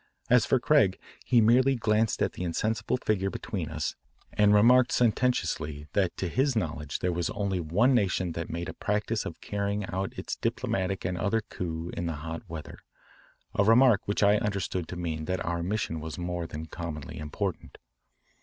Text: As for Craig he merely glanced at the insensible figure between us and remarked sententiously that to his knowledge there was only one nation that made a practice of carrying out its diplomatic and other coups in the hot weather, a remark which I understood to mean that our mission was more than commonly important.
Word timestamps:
As 0.31 0.47
for 0.47 0.59
Craig 0.59 0.97
he 1.23 1.41
merely 1.41 1.75
glanced 1.75 2.23
at 2.23 2.33
the 2.33 2.41
insensible 2.41 2.97
figure 2.97 3.29
between 3.29 3.69
us 3.69 3.93
and 4.33 4.51
remarked 4.51 4.91
sententiously 4.91 5.85
that 5.93 6.17
to 6.17 6.27
his 6.27 6.55
knowledge 6.55 6.97
there 7.01 7.11
was 7.11 7.29
only 7.29 7.59
one 7.59 7.93
nation 7.93 8.31
that 8.31 8.49
made 8.49 8.67
a 8.67 8.73
practice 8.73 9.25
of 9.27 9.39
carrying 9.41 9.85
out 9.85 10.17
its 10.17 10.35
diplomatic 10.35 11.05
and 11.05 11.19
other 11.19 11.41
coups 11.41 11.95
in 11.95 12.07
the 12.07 12.15
hot 12.25 12.41
weather, 12.49 12.79
a 13.53 13.63
remark 13.63 14.07
which 14.07 14.23
I 14.23 14.37
understood 14.39 14.87
to 14.87 14.95
mean 14.95 15.25
that 15.25 15.45
our 15.45 15.61
mission 15.61 15.99
was 15.99 16.17
more 16.17 16.47
than 16.47 16.65
commonly 16.65 17.19
important. 17.19 17.77